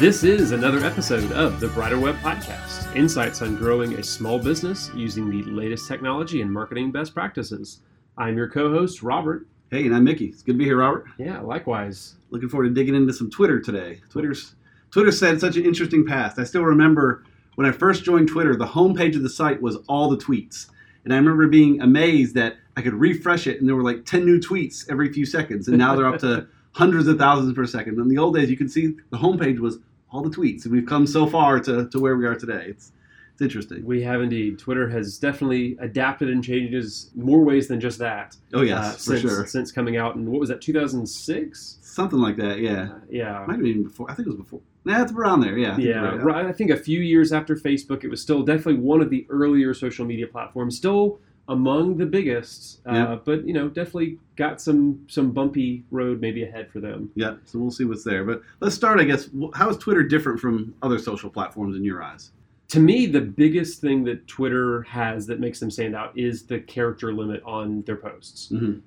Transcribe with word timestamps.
This 0.00 0.24
is 0.24 0.52
another 0.52 0.78
episode 0.78 1.30
of 1.32 1.60
the 1.60 1.68
Brighter 1.68 2.00
Web 2.00 2.16
Podcast 2.20 2.96
insights 2.96 3.42
on 3.42 3.56
growing 3.56 3.96
a 3.96 4.02
small 4.02 4.38
business 4.38 4.90
using 4.94 5.28
the 5.28 5.42
latest 5.50 5.86
technology 5.86 6.40
and 6.40 6.50
marketing 6.50 6.90
best 6.90 7.12
practices. 7.12 7.82
I'm 8.16 8.34
your 8.34 8.48
co 8.48 8.70
host, 8.70 9.02
Robert. 9.02 9.46
Hey, 9.70 9.84
and 9.84 9.94
I'm 9.94 10.04
Mickey. 10.04 10.28
It's 10.28 10.40
good 10.40 10.52
to 10.52 10.58
be 10.58 10.64
here, 10.64 10.78
Robert. 10.78 11.04
Yeah, 11.18 11.40
likewise. 11.40 12.14
Looking 12.30 12.48
forward 12.48 12.68
to 12.68 12.70
digging 12.70 12.94
into 12.94 13.12
some 13.12 13.30
Twitter 13.30 13.60
today. 13.60 14.00
Twitter's 14.08 14.54
Twitter's 14.90 15.20
had 15.20 15.38
such 15.38 15.58
an 15.58 15.66
interesting 15.66 16.06
past. 16.06 16.38
I 16.38 16.44
still 16.44 16.64
remember 16.64 17.22
when 17.56 17.66
I 17.66 17.70
first 17.70 18.02
joined 18.02 18.28
Twitter, 18.28 18.56
the 18.56 18.64
homepage 18.64 19.16
of 19.16 19.22
the 19.22 19.28
site 19.28 19.60
was 19.60 19.76
all 19.86 20.08
the 20.08 20.16
tweets. 20.16 20.70
And 21.04 21.12
I 21.12 21.18
remember 21.18 21.46
being 21.46 21.82
amazed 21.82 22.34
that 22.36 22.56
I 22.74 22.80
could 22.80 22.94
refresh 22.94 23.46
it 23.46 23.60
and 23.60 23.68
there 23.68 23.76
were 23.76 23.84
like 23.84 24.06
10 24.06 24.24
new 24.24 24.40
tweets 24.40 24.88
every 24.88 25.12
few 25.12 25.26
seconds. 25.26 25.68
And 25.68 25.76
now 25.76 25.94
they're 25.94 26.08
up 26.08 26.20
to 26.20 26.46
hundreds 26.72 27.06
of 27.06 27.18
thousands 27.18 27.52
per 27.52 27.66
second. 27.66 27.98
In 27.98 28.08
the 28.08 28.16
old 28.16 28.34
days, 28.34 28.48
you 28.48 28.56
could 28.56 28.72
see 28.72 28.96
the 29.10 29.18
homepage 29.18 29.58
was 29.58 29.78
all 30.12 30.22
the 30.22 30.30
tweets. 30.30 30.66
We've 30.66 30.86
come 30.86 31.06
so 31.06 31.26
far 31.26 31.60
to, 31.60 31.88
to 31.88 32.00
where 32.00 32.16
we 32.16 32.26
are 32.26 32.34
today. 32.34 32.66
It's, 32.68 32.92
it's 33.32 33.42
interesting. 33.42 33.84
We 33.84 34.02
have 34.02 34.20
indeed. 34.20 34.58
Twitter 34.58 34.88
has 34.90 35.18
definitely 35.18 35.76
adapted 35.80 36.28
and 36.28 36.42
changes 36.44 37.10
more 37.14 37.42
ways 37.42 37.68
than 37.68 37.80
just 37.80 37.98
that. 37.98 38.36
Oh, 38.52 38.62
yes, 38.62 38.78
uh, 38.78 38.90
for 38.92 38.98
since, 38.98 39.20
sure. 39.20 39.46
Since 39.46 39.72
coming 39.72 39.96
out 39.96 40.16
in, 40.16 40.30
what 40.30 40.40
was 40.40 40.48
that, 40.48 40.60
2006? 40.60 41.78
Something 41.80 42.18
like 42.18 42.36
that, 42.36 42.58
yeah. 42.60 42.82
Uh, 42.82 42.98
yeah. 43.08 43.44
Might 43.46 43.54
have 43.54 43.62
been 43.62 43.84
before. 43.84 44.10
I 44.10 44.14
think 44.14 44.26
it 44.26 44.30
was 44.30 44.40
before. 44.40 44.60
Nah, 44.84 45.02
it's 45.02 45.12
around 45.12 45.40
there, 45.40 45.58
yeah. 45.58 45.74
I 45.74 45.78
Yeah, 45.78 46.16
right. 46.16 46.46
I 46.46 46.52
think 46.52 46.70
a 46.70 46.76
few 46.76 47.00
years 47.00 47.32
after 47.32 47.54
Facebook, 47.54 48.02
it 48.02 48.08
was 48.08 48.20
still 48.20 48.42
definitely 48.42 48.80
one 48.80 49.00
of 49.00 49.10
the 49.10 49.26
earlier 49.28 49.74
social 49.74 50.06
media 50.06 50.26
platforms, 50.26 50.76
still 50.76 51.20
among 51.50 51.96
the 51.98 52.06
biggest, 52.06 52.80
uh, 52.88 52.92
Yeah. 52.92 53.18
but 53.24 53.46
you 53.46 53.52
know, 53.52 53.68
definitely 53.68 54.18
got 54.36 54.60
some 54.60 55.00
some 55.08 55.32
bumpy 55.32 55.84
road 55.90 56.20
maybe 56.20 56.44
ahead 56.44 56.70
for 56.70 56.80
them. 56.80 57.10
Yeah, 57.16 57.34
so 57.44 57.58
we'll 57.58 57.70
see 57.72 57.84
what's 57.84 58.04
there. 58.04 58.24
But 58.24 58.40
let's 58.60 58.74
start, 58.74 59.00
I 59.00 59.04
guess. 59.04 59.28
How 59.54 59.68
is 59.68 59.76
Twitter 59.76 60.02
different 60.02 60.40
from 60.40 60.72
other 60.82 60.98
social 60.98 61.28
platforms 61.28 61.76
in 61.76 61.84
your 61.84 62.02
eyes? 62.02 62.30
To 62.68 62.78
me, 62.78 63.06
the 63.06 63.20
biggest 63.20 63.80
thing 63.80 64.04
that 64.04 64.28
Twitter 64.28 64.82
has 64.82 65.26
that 65.26 65.40
makes 65.40 65.58
them 65.58 65.72
stand 65.72 65.96
out 65.96 66.16
is 66.16 66.44
the 66.44 66.60
character 66.60 67.12
limit 67.12 67.42
on 67.44 67.82
their 67.82 67.96
posts. 67.96 68.48
Mhm. 68.52 68.80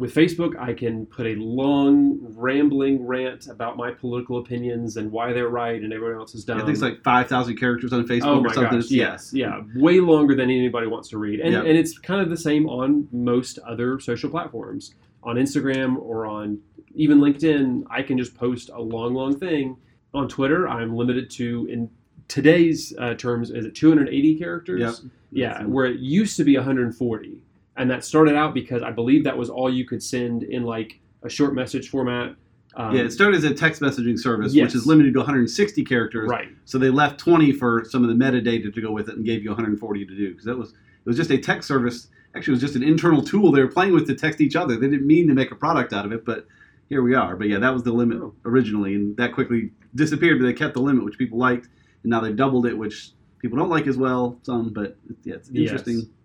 With 0.00 0.14
Facebook, 0.14 0.58
I 0.58 0.72
can 0.72 1.04
put 1.04 1.26
a 1.26 1.34
long, 1.34 2.18
rambling 2.34 3.06
rant 3.06 3.48
about 3.48 3.76
my 3.76 3.90
political 3.90 4.38
opinions 4.38 4.96
and 4.96 5.12
why 5.12 5.34
they're 5.34 5.50
right 5.50 5.78
and 5.80 5.92
everyone 5.92 6.16
else 6.18 6.34
is 6.34 6.42
dumb. 6.42 6.56
I 6.56 6.60
think 6.62 6.72
it's 6.72 6.80
like 6.80 7.02
5,000 7.02 7.58
characters 7.58 7.92
on 7.92 8.06
Facebook 8.08 8.22
Oh 8.24 8.40
or 8.40 8.54
something. 8.54 8.80
gosh! 8.80 8.90
Yes, 8.90 9.30
yeah, 9.34 9.60
way 9.76 10.00
longer 10.00 10.34
than 10.34 10.48
anybody 10.48 10.86
wants 10.86 11.10
to 11.10 11.18
read, 11.18 11.40
and 11.40 11.52
Yep. 11.52 11.64
and 11.66 11.76
it's 11.76 11.98
kind 11.98 12.22
of 12.22 12.30
the 12.30 12.36
same 12.38 12.66
on 12.66 13.08
most 13.12 13.58
other 13.58 14.00
social 14.00 14.30
platforms. 14.30 14.94
On 15.22 15.36
Instagram 15.36 15.98
or 16.00 16.24
on 16.24 16.60
even 16.94 17.18
LinkedIn, 17.20 17.82
I 17.90 18.00
can 18.02 18.16
just 18.16 18.34
post 18.34 18.70
a 18.72 18.80
long, 18.80 19.12
long 19.12 19.38
thing. 19.38 19.76
On 20.14 20.26
Twitter, 20.28 20.66
I'm 20.66 20.96
limited 20.96 21.28
to 21.32 21.66
in 21.70 21.90
today's 22.26 22.94
uh, 22.98 23.12
terms 23.14 23.50
is 23.50 23.66
it 23.66 23.74
280 23.74 24.38
characters? 24.38 24.80
Yep. 24.80 24.94
Yeah, 25.32 25.62
where 25.64 25.84
it 25.84 26.00
used 26.00 26.38
to 26.38 26.44
be 26.44 26.56
140, 26.56 27.42
and 27.80 27.90
that 27.90 28.04
started 28.04 28.34
out 28.36 28.52
because 28.54 28.82
I 28.82 28.90
believe 28.90 29.24
that 29.24 29.36
was 29.36 29.48
all 29.50 29.72
you 29.72 29.84
could 29.86 30.02
send 30.02 30.42
in 30.42 30.62
like 30.64 31.00
a 31.22 31.28
short 31.30 31.54
message 31.54 31.88
format. 31.88 32.36
Um, 32.76 32.94
yeah, 32.94 33.02
it 33.02 33.10
started 33.10 33.36
as 33.36 33.44
a 33.44 33.54
text 33.54 33.80
messaging 33.82 34.18
service, 34.18 34.54
Yes. 34.54 34.66
which 34.66 34.74
is 34.76 34.86
limited 34.86 35.12
to 35.14 35.18
160 35.20 35.84
characters. 35.84 36.28
right. 36.30 36.48
So 36.66 36.78
they 36.78 36.90
left 36.90 37.18
20 37.18 37.52
for 37.52 37.84
some 37.88 38.04
of 38.04 38.08
the 38.10 38.14
metadata 38.24 38.72
to 38.72 38.80
go 38.80 38.92
with 38.92 39.08
it 39.08 39.16
and 39.16 39.24
gave 39.24 39.42
you 39.42 39.50
140 39.50 40.06
to 40.06 40.16
do 40.16 40.28
because 40.30 40.44
that 40.44 40.56
was 40.56 40.70
it 40.70 41.06
was 41.06 41.16
just 41.16 41.30
a 41.30 41.38
text 41.38 41.66
service. 41.66 42.08
Actually, 42.36 42.52
it 42.52 42.56
was 42.56 42.60
just 42.60 42.76
an 42.76 42.82
internal 42.84 43.22
tool 43.22 43.50
they 43.50 43.60
were 43.62 43.66
playing 43.68 43.92
with 43.92 44.06
to 44.06 44.14
text 44.14 44.40
each 44.40 44.54
other. 44.54 44.76
They 44.76 44.88
didn't 44.88 45.06
mean 45.06 45.26
to 45.28 45.34
make 45.34 45.50
a 45.50 45.56
product 45.56 45.92
out 45.92 46.04
of 46.04 46.12
it, 46.12 46.24
but 46.24 46.46
here 46.88 47.02
we 47.02 47.14
are. 47.14 47.34
But 47.34 47.48
yeah, 47.48 47.58
that 47.58 47.72
was 47.72 47.82
the 47.82 47.92
limit 47.92 48.18
Oh. 48.20 48.34
originally, 48.44 48.94
and 48.94 49.16
that 49.16 49.32
quickly 49.32 49.72
disappeared. 49.94 50.38
But 50.38 50.44
they 50.46 50.52
kept 50.52 50.74
the 50.74 50.82
limit, 50.82 51.04
which 51.04 51.18
people 51.18 51.38
liked, 51.38 51.68
and 52.04 52.10
now 52.10 52.20
they've 52.20 52.36
doubled 52.36 52.66
it, 52.66 52.76
which 52.78 53.12
people 53.40 53.58
don't 53.58 53.70
like 53.70 53.86
as 53.88 53.96
well. 53.96 54.38
Some, 54.42 54.68
but 54.72 54.96
yeah, 55.24 55.34
it's 55.36 55.50
Yes. 55.50 55.82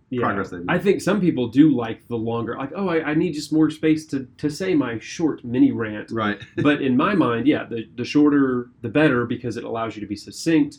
Yeah. 0.09 0.21
progress 0.21 0.51
they've 0.51 0.63
made. 0.63 0.73
I 0.73 0.79
think 0.79 1.01
some 1.01 1.19
people 1.19 1.47
do 1.47 1.75
like 1.75 2.07
the 2.07 2.15
longer, 2.15 2.55
like, 2.57 2.71
oh, 2.75 2.87
I, 2.87 3.09
I 3.09 3.13
need 3.15 3.33
just 3.33 3.51
more 3.51 3.69
space 3.71 4.05
to, 4.07 4.27
to 4.37 4.49
say 4.49 4.75
my 4.75 4.99
short 4.99 5.43
mini 5.43 5.71
rant. 5.71 6.11
Right. 6.11 6.39
but 6.57 6.81
in 6.81 6.95
my 6.95 7.15
mind, 7.15 7.47
yeah, 7.47 7.65
the, 7.65 7.89
the 7.95 8.05
shorter 8.05 8.69
the 8.81 8.89
better 8.89 9.25
because 9.25 9.57
it 9.57 9.63
allows 9.63 9.95
you 9.95 10.01
to 10.01 10.07
be 10.07 10.15
succinct. 10.15 10.77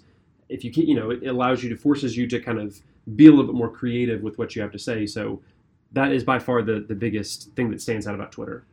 If 0.49 0.63
you 0.65 0.73
can, 0.73 0.87
you 0.87 0.95
know, 0.95 1.11
it 1.11 1.27
allows 1.27 1.63
you 1.63 1.69
to 1.71 1.77
forces 1.77 2.17
you 2.17 2.29
to 2.29 2.41
kind 2.41 2.61
of 2.61 2.81
be 3.15 3.27
a 3.27 3.31
little 3.31 3.47
bit 3.47 3.55
more 3.55 3.71
creative 3.71 4.23
with 4.23 4.39
what 4.39 4.55
you 4.55 4.63
have 4.63 4.73
to 4.73 4.79
say. 4.79 5.07
So 5.07 5.43
that 5.93 6.13
is 6.13 6.25
by 6.25 6.39
far 6.39 6.63
the 6.63 6.85
the 6.87 6.95
biggest 6.95 7.53
thing 7.55 7.71
that 7.71 7.81
stands 7.81 8.07
out 8.07 8.15
about 8.15 8.33
Twitter. 8.33 8.67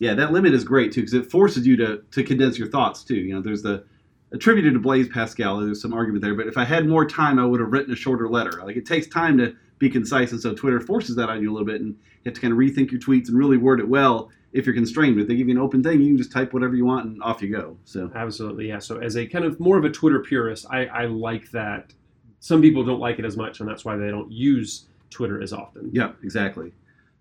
Yeah, 0.00 0.14
that 0.14 0.32
limit 0.32 0.54
is 0.54 0.64
great 0.64 0.92
too 0.92 1.02
because 1.02 1.14
it 1.14 1.30
forces 1.30 1.66
you 1.66 1.76
to 1.76 2.02
to 2.10 2.22
condense 2.22 2.58
your 2.58 2.68
thoughts 2.68 3.04
too. 3.04 3.16
You 3.16 3.34
know, 3.34 3.40
there's 3.40 3.62
the 3.62 3.84
attributed 4.32 4.74
to 4.74 4.80
Blaise 4.80 5.08
Pascal. 5.08 5.60
There's 5.60 5.80
some 5.80 5.94
argument 5.94 6.22
there, 6.22 6.34
but 6.34 6.46
if 6.46 6.58
I 6.58 6.64
had 6.64 6.88
more 6.88 7.06
time, 7.06 7.38
I 7.38 7.44
would 7.44 7.60
have 7.60 7.72
written 7.72 7.92
a 7.92 7.96
shorter 7.96 8.28
letter. 8.28 8.62
Like 8.64 8.76
it 8.76 8.86
takes 8.86 9.06
time 9.06 9.38
to 9.38 9.54
be 9.78 9.90
concise, 9.90 10.32
and 10.32 10.40
so 10.40 10.54
Twitter 10.54 10.80
forces 10.80 11.16
that 11.16 11.28
on 11.28 11.42
you 11.42 11.50
a 11.50 11.52
little 11.52 11.66
bit, 11.66 11.80
and 11.80 11.90
you 11.90 12.22
have 12.26 12.34
to 12.34 12.40
kind 12.40 12.52
of 12.52 12.58
rethink 12.58 12.90
your 12.90 13.00
tweets 13.00 13.28
and 13.28 13.36
really 13.36 13.56
word 13.56 13.80
it 13.80 13.88
well 13.88 14.30
if 14.52 14.66
you're 14.66 14.74
constrained. 14.74 15.16
But 15.16 15.22
if 15.22 15.28
they 15.28 15.36
give 15.36 15.48
you 15.48 15.54
an 15.54 15.60
open 15.60 15.82
thing, 15.82 16.00
you 16.00 16.08
can 16.08 16.16
just 16.16 16.32
type 16.32 16.52
whatever 16.52 16.74
you 16.74 16.84
want 16.84 17.06
and 17.06 17.22
off 17.22 17.42
you 17.42 17.50
go. 17.54 17.76
So 17.84 18.10
Absolutely, 18.14 18.68
yeah. 18.68 18.78
So 18.78 18.98
as 18.98 19.16
a 19.16 19.26
kind 19.26 19.44
of 19.44 19.58
more 19.60 19.76
of 19.76 19.84
a 19.84 19.90
Twitter 19.90 20.20
purist, 20.20 20.66
I, 20.70 20.86
I 20.86 21.06
like 21.06 21.50
that. 21.50 21.92
Some 22.40 22.62
people 22.62 22.84
don't 22.84 23.00
like 23.00 23.18
it 23.18 23.24
as 23.24 23.36
much, 23.36 23.60
and 23.60 23.68
that's 23.68 23.84
why 23.84 23.96
they 23.96 24.08
don't 24.08 24.30
use 24.30 24.86
Twitter 25.10 25.42
as 25.42 25.52
often. 25.52 25.90
yeah, 25.92 26.12
exactly. 26.22 26.72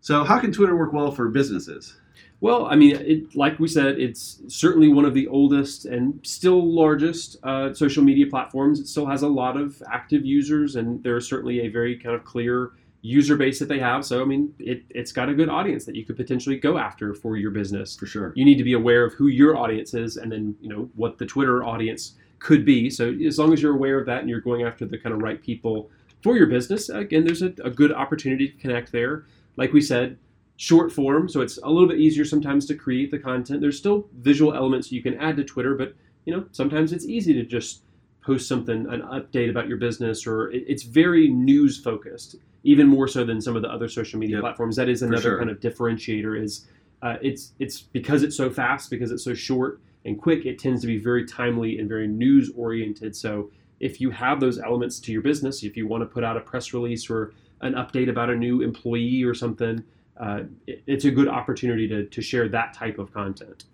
So 0.03 0.25
how 0.25 0.37
can 0.37 0.51
Twitter 0.51 0.75
work 0.75 0.91
well 0.91 1.11
for 1.11 1.29
businesses? 1.29 1.95
Well, 2.41 2.65
I 2.65 2.75
mean, 2.75 2.97
it, 2.97 3.37
like 3.37 3.57
we 3.57 3.69
said, 3.69 3.97
it's 3.97 4.41
certainly 4.49 4.89
one 4.89 5.05
of 5.05 5.13
the 5.13 5.29
oldest 5.29 5.85
and 5.85 6.19
still 6.27 6.61
largest 6.61 7.37
uh, 7.41 7.73
social 7.73 8.03
media 8.03 8.27
platforms. 8.27 8.81
It 8.81 8.87
still 8.87 9.05
has 9.05 9.21
a 9.21 9.29
lot 9.29 9.55
of 9.55 9.81
active 9.89 10.25
users, 10.25 10.75
and 10.75 11.01
there's 11.03 11.25
certainly 11.25 11.61
a 11.61 11.69
very 11.69 11.97
kind 11.97 12.15
of 12.17 12.25
clear 12.25 12.71
user 13.01 13.37
base 13.37 13.59
that 13.59 13.69
they 13.69 13.79
have. 13.79 14.03
So, 14.03 14.21
I 14.21 14.25
mean, 14.25 14.53
it, 14.59 14.83
it's 14.89 15.13
got 15.13 15.29
a 15.29 15.33
good 15.33 15.47
audience 15.47 15.85
that 15.85 15.95
you 15.95 16.03
could 16.03 16.17
potentially 16.17 16.57
go 16.57 16.77
after 16.77 17.13
for 17.13 17.37
your 17.37 17.51
business. 17.51 17.95
For 17.95 18.05
sure. 18.05 18.33
You 18.35 18.43
need 18.43 18.57
to 18.57 18.65
be 18.65 18.73
aware 18.73 19.05
of 19.05 19.13
who 19.13 19.27
your 19.27 19.55
audience 19.55 19.93
is, 19.93 20.17
and 20.17 20.29
then 20.29 20.53
you 20.59 20.67
know 20.67 20.89
what 20.95 21.17
the 21.17 21.25
Twitter 21.25 21.63
audience 21.63 22.15
could 22.39 22.65
be. 22.65 22.89
So, 22.89 23.13
as 23.25 23.39
long 23.39 23.53
as 23.53 23.61
you're 23.61 23.75
aware 23.75 24.01
of 24.01 24.05
that 24.07 24.19
and 24.19 24.29
you're 24.29 24.41
going 24.41 24.63
after 24.63 24.85
the 24.85 24.97
kind 24.97 25.15
of 25.15 25.21
right 25.21 25.41
people 25.41 25.89
for 26.21 26.35
your 26.35 26.47
business, 26.47 26.89
again, 26.89 27.23
there's 27.23 27.41
a, 27.41 27.53
a 27.63 27.69
good 27.69 27.93
opportunity 27.93 28.49
to 28.49 28.57
connect 28.57 28.91
there. 28.91 29.23
Like 29.55 29.73
we 29.73 29.81
said, 29.81 30.17
short 30.57 30.91
form, 30.91 31.27
so 31.29 31.41
it's 31.41 31.57
a 31.63 31.69
little 31.69 31.87
bit 31.87 31.99
easier 31.99 32.25
sometimes 32.25 32.65
to 32.67 32.75
create 32.75 33.11
the 33.11 33.19
content. 33.19 33.61
There's 33.61 33.77
still 33.77 34.07
visual 34.19 34.53
elements 34.53 34.91
you 34.91 35.01
can 35.03 35.15
add 35.19 35.37
to 35.37 35.43
Twitter, 35.43 35.75
but 35.75 35.95
you 36.25 36.35
know 36.35 36.45
sometimes 36.51 36.93
it's 36.93 37.05
easy 37.05 37.33
to 37.33 37.43
just 37.43 37.83
post 38.21 38.47
something, 38.47 38.87
an 38.87 39.01
update 39.01 39.49
about 39.49 39.67
your 39.67 39.77
business, 39.77 40.25
or 40.25 40.49
it's 40.51 40.83
very 40.83 41.27
news 41.27 41.77
focused, 41.79 42.35
even 42.63 42.87
more 42.87 43.07
so 43.07 43.25
than 43.25 43.41
some 43.41 43.55
of 43.55 43.61
the 43.61 43.67
other 43.69 43.89
social 43.89 44.17
media 44.19 44.37
Yep, 44.37 44.41
platforms. 44.41 44.75
That 44.77 44.89
is 44.89 45.01
another 45.01 45.21
sure. 45.21 45.37
kind 45.37 45.49
of 45.49 45.59
differentiator. 45.59 46.41
Is 46.41 46.65
uh, 47.01 47.17
it's 47.21 47.51
it's 47.59 47.81
because 47.81 48.23
it's 48.23 48.37
so 48.37 48.49
fast, 48.49 48.89
because 48.89 49.11
it's 49.11 49.23
so 49.23 49.33
short 49.33 49.81
and 50.05 50.21
quick. 50.21 50.45
It 50.45 50.59
tends 50.59 50.81
to 50.81 50.87
be 50.87 50.97
very 50.97 51.25
timely 51.25 51.79
and 51.79 51.89
very 51.89 52.07
news 52.07 52.51
oriented. 52.55 53.15
So 53.15 53.51
if 53.79 53.99
you 53.99 54.11
have 54.11 54.39
those 54.39 54.59
elements 54.59 54.99
to 55.01 55.11
your 55.11 55.21
business, 55.21 55.63
if 55.63 55.75
you 55.75 55.87
want 55.87 56.01
to 56.01 56.05
put 56.05 56.23
out 56.23 56.37
a 56.37 56.39
press 56.39 56.73
release 56.73 57.09
or 57.09 57.33
an 57.63 57.73
update 57.73 58.09
about 58.09 58.29
a 58.29 58.35
new 58.35 58.61
employee 58.61 59.23
or 59.23 59.33
something, 59.33 59.83
uh, 60.17 60.41
it, 60.67 60.83
it's 60.87 61.05
a 61.05 61.11
good 61.11 61.27
opportunity 61.27 61.87
to, 61.87 62.05
to 62.05 62.21
share 62.21 62.47
that 62.49 62.73
type 62.73 62.99
of 62.99 63.13
content. 63.13 63.65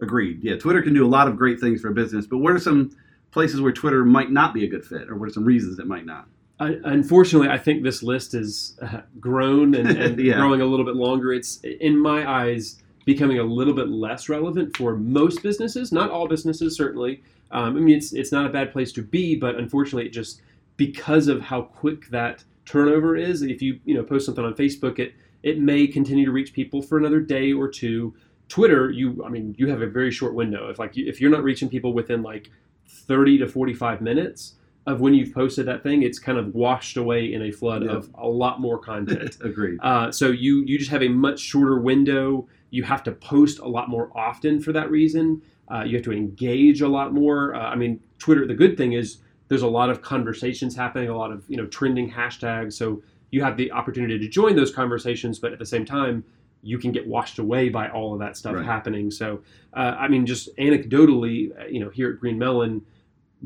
Agreed. 0.00 0.42
Yeah, 0.42 0.56
Twitter 0.56 0.82
can 0.82 0.94
do 0.94 1.04
a 1.04 1.08
lot 1.08 1.26
of 1.28 1.36
great 1.36 1.58
things 1.60 1.80
for 1.80 1.88
a 1.88 1.94
business, 1.94 2.26
but 2.26 2.38
what 2.38 2.52
are 2.52 2.58
some 2.58 2.90
places 3.30 3.60
where 3.60 3.72
Twitter 3.72 4.04
might 4.04 4.30
not 4.30 4.54
be 4.54 4.64
a 4.64 4.68
good 4.68 4.84
fit, 4.84 5.08
or 5.10 5.16
what 5.16 5.28
are 5.28 5.32
some 5.32 5.44
reasons 5.44 5.78
it 5.78 5.86
might 5.86 6.06
not? 6.06 6.28
Uh, 6.60 6.72
unfortunately, 6.84 7.48
I 7.48 7.58
think 7.58 7.82
this 7.82 8.02
list 8.02 8.34
is 8.34 8.78
uh, 8.82 9.00
grown 9.20 9.74
and, 9.74 9.88
and 9.90 10.18
Yeah. 10.24 10.36
growing 10.36 10.60
a 10.60 10.64
little 10.66 10.84
bit 10.84 10.96
longer. 10.96 11.32
It's, 11.32 11.60
in 11.62 11.98
my 11.98 12.28
eyes, 12.28 12.82
becoming 13.06 13.38
a 13.38 13.42
little 13.44 13.74
bit 13.74 13.88
less 13.88 14.28
relevant 14.28 14.76
for 14.76 14.96
most 14.96 15.42
businesses. 15.42 15.92
Not 15.92 16.10
all 16.10 16.26
businesses, 16.28 16.76
certainly. 16.76 17.22
Um, 17.50 17.76
I 17.76 17.80
mean, 17.80 17.96
it's 17.96 18.12
it's 18.12 18.32
not 18.32 18.44
a 18.44 18.50
bad 18.50 18.72
place 18.72 18.92
to 18.92 19.02
be, 19.02 19.34
but 19.36 19.54
unfortunately, 19.56 20.06
it 20.06 20.12
just 20.12 20.42
because 20.76 21.28
of 21.28 21.40
how 21.40 21.62
quick 21.62 22.08
that 22.10 22.44
turnover 22.68 23.16
is. 23.16 23.42
If 23.42 23.62
you 23.62 23.80
you 23.84 23.94
know 23.94 24.02
post 24.02 24.26
something 24.26 24.44
on 24.44 24.54
Facebook, 24.54 24.98
it 24.98 25.14
it 25.42 25.58
may 25.58 25.86
continue 25.86 26.24
to 26.26 26.32
reach 26.32 26.52
people 26.52 26.82
for 26.82 26.98
another 26.98 27.20
day 27.20 27.52
or 27.52 27.68
two. 27.68 28.14
Twitter, 28.48 28.90
you 28.90 29.22
I 29.24 29.28
mean, 29.28 29.54
you 29.58 29.68
have 29.68 29.82
a 29.82 29.86
very 29.86 30.10
short 30.10 30.34
window. 30.34 30.68
If 30.70 30.78
like 30.78 30.96
you- 30.96 31.06
if 31.06 31.20
you're 31.20 31.30
not 31.30 31.42
reaching 31.44 31.68
people 31.68 31.92
within 31.92 32.22
like 32.22 32.50
30 32.88 33.38
to 33.38 33.46
45 33.46 34.00
minutes 34.00 34.54
of 34.86 35.00
when 35.02 35.12
you've 35.12 35.34
posted 35.34 35.66
that 35.66 35.82
thing, 35.82 36.02
it's 36.02 36.18
kind 36.18 36.38
of 36.38 36.54
washed 36.54 36.96
away 36.96 37.30
in 37.32 37.42
a 37.42 37.50
flood 37.50 37.84
Yeah. 37.84 37.90
of 37.92 38.10
a 38.14 38.26
lot 38.26 38.60
more 38.60 38.78
content. 38.78 39.36
Agreed. 39.44 39.78
Uh, 39.82 40.10
so 40.10 40.28
you 40.30 40.64
you 40.66 40.78
just 40.78 40.90
have 40.90 41.02
a 41.02 41.08
much 41.08 41.40
shorter 41.40 41.78
window. 41.78 42.48
You 42.70 42.82
have 42.84 43.02
to 43.04 43.12
post 43.12 43.58
a 43.60 43.68
lot 43.68 43.88
more 43.88 44.10
often 44.14 44.60
for 44.60 44.72
that 44.72 44.90
reason. 44.90 45.42
Uh, 45.70 45.84
you 45.86 45.94
have 45.96 46.04
to 46.04 46.12
engage 46.12 46.80
a 46.80 46.88
lot 46.88 47.12
more. 47.12 47.54
Uh, 47.54 47.60
I 47.60 47.76
mean, 47.76 48.00
Twitter. 48.18 48.46
The 48.46 48.54
good 48.54 48.76
thing 48.78 48.92
is 48.94 49.18
there's 49.48 49.62
a 49.62 49.68
lot 49.68 49.90
of 49.90 50.02
conversations 50.02 50.76
happening, 50.76 51.08
a 51.08 51.16
lot 51.16 51.32
of 51.32 51.44
you 51.48 51.56
know 51.56 51.66
trending 51.66 52.10
hashtags. 52.10 52.74
So 52.74 53.02
you 53.30 53.42
have 53.42 53.56
the 53.56 53.72
opportunity 53.72 54.18
to 54.18 54.28
join 54.28 54.56
those 54.56 54.72
conversations, 54.72 55.38
but 55.38 55.52
at 55.52 55.58
the 55.58 55.66
same 55.66 55.84
time, 55.84 56.24
you 56.62 56.78
can 56.78 56.92
get 56.92 57.06
washed 57.06 57.38
away 57.38 57.68
by 57.68 57.88
all 57.88 58.12
of 58.14 58.20
that 58.20 58.36
stuff 58.36 58.54
Right. 58.54 58.64
happening. 58.64 59.10
So, 59.10 59.40
uh, 59.74 59.96
I 59.98 60.08
mean, 60.08 60.26
just 60.26 60.54
anecdotally, 60.56 61.58
uh, 61.60 61.66
you 61.66 61.78
know, 61.80 61.88
here 61.90 62.10
at 62.10 62.18
Green 62.18 62.38
Melon, 62.38 62.82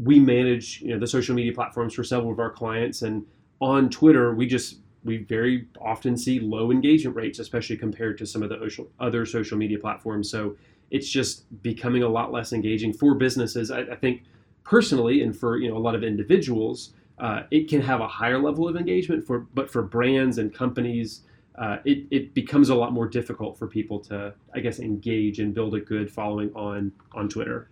we 0.03 0.19
manage 0.19 0.81
you 0.81 0.89
know 0.89 0.99
the 0.99 1.07
social 1.07 1.35
media 1.35 1.53
platforms 1.53 1.95
for 1.95 2.05
several 2.05 2.33
of 2.33 2.39
our 2.39 2.51
clients, 2.51 3.03
and 3.03 3.25
on 3.61 3.91
Twitter, 3.91 4.35
we 4.35 4.47
just 4.47 4.79
we 5.05 5.19
very 5.19 5.67
often 5.81 6.17
see 6.17 6.39
low 6.39 6.71
engagement 6.71 7.17
rates, 7.17 7.39
especially 7.39 7.77
compared 7.77 8.17
to 8.19 8.27
some 8.27 8.43
of 8.43 8.49
the 8.49 8.87
other 9.01 9.27
social 9.27 9.59
media 9.59 9.79
platforms. 9.79 10.31
So 10.31 10.57
it's 10.93 11.09
just 11.09 11.45
becoming 11.63 12.03
a 12.05 12.09
lot 12.09 12.31
less 12.33 12.53
engaging 12.53 12.93
for 12.93 13.15
businesses. 13.15 13.71
I, 13.71 13.81
I 13.81 13.97
think 13.97 14.23
personally, 14.65 15.23
and 15.23 15.37
for 15.37 15.57
you 15.59 15.69
know 15.71 15.77
a 15.77 15.81
lot 15.81 15.95
of 15.95 16.03
individuals, 16.05 16.93
uh, 17.19 17.43
it 17.51 17.69
can 17.69 17.81
have 17.81 18.01
a 18.01 18.09
higher 18.09 18.39
level 18.39 18.69
of 18.69 18.77
engagement. 18.77 19.27
For 19.27 19.41
but 19.55 19.71
for 19.71 19.83
brands 19.83 20.39
and 20.39 20.53
companies, 20.55 21.23
uh, 21.57 21.79
it 21.85 22.07
it 22.11 22.35
becomes 22.35 22.69
a 22.69 22.75
lot 22.75 22.93
more 22.93 23.07
difficult 23.09 23.59
for 23.59 23.67
people 23.67 23.99
to, 24.01 24.35
I 24.55 24.61
guess, 24.61 24.79
engage 24.81 25.39
and 25.39 25.55
build 25.55 25.75
a 25.75 25.81
good 25.81 26.11
following 26.11 26.53
on 26.55 26.93
on 27.13 27.29
Twitter. 27.29 27.69